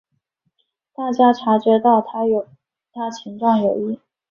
[0.95, 3.99] 大家察觉到她状况有异